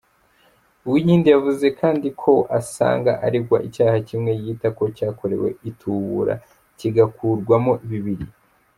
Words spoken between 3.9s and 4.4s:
kimwe